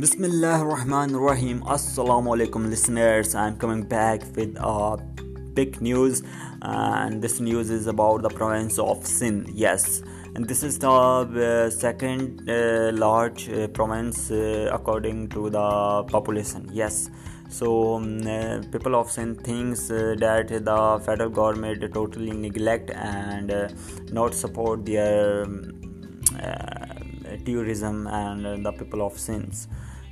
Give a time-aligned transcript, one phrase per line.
[0.00, 5.20] بسم اللہ الرحمن الرحیم السلام علیکم listeners I'm coming back with
[5.56, 6.22] big news
[6.62, 9.86] and this news is about the province of Sindh yes
[10.34, 11.28] and this is the
[11.80, 12.42] second
[12.98, 14.30] large province
[14.72, 15.68] according to the
[16.12, 17.02] population yes
[17.58, 17.72] so
[18.72, 23.52] people of Sindh things that the federal government totally neglect and
[24.14, 25.42] not support their
[27.46, 29.66] tourism and the people of Sindh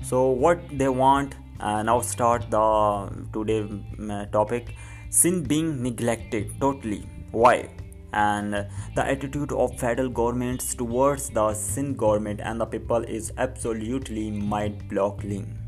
[0.05, 4.75] So what they want, uh, now start the uh, today mm, uh, topic,
[5.09, 7.71] sin being neglected totally, why?
[8.13, 14.31] And the attitude of federal governments towards the sin government and the people is absolutely
[14.31, 15.59] mind-boggling.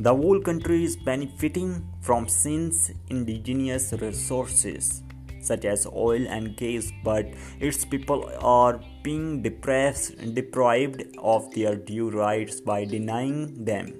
[0.00, 5.00] The whole country is benefiting from sin's indigenous resources
[5.44, 7.26] such as oil and gas, but
[7.60, 13.92] its people are being deprived of their due rights by denying them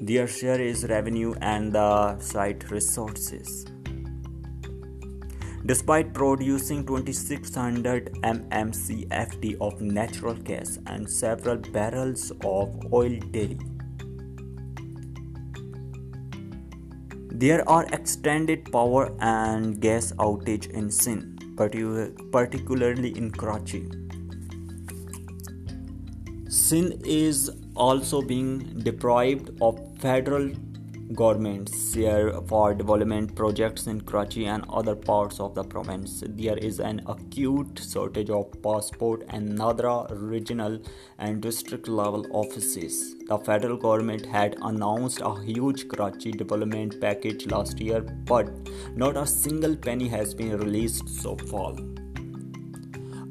[0.00, 3.66] their share is revenue and the site resources.
[5.66, 13.66] Despite producing 2600 mmcfd of natural gas and several barrels of oil daily,
[17.42, 23.78] There are extended power and gas outage in Sindh, particularly in Karachi.
[26.48, 30.50] Sindh is also being deprived of federal
[31.14, 36.22] government share for development projects in Karachi and other parts of the province.
[36.26, 40.78] There is an acute shortage of passport and Nadra regional
[41.18, 43.16] and district level offices.
[43.28, 48.50] The federal government had announced a huge Karachi development package last year, but
[48.94, 51.78] not a single penny has been released so far.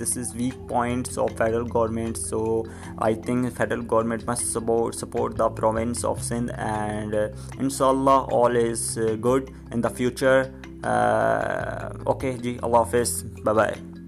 [0.00, 2.40] this is weak points of federal government so
[3.06, 4.20] I think federal government
[5.00, 7.14] support the province of Sindh and
[7.58, 8.80] ان شاء اللّہ all is
[9.24, 9.42] good
[9.74, 10.34] in the future
[12.04, 13.10] okay جی اللہ حافظ
[13.42, 14.03] bye bye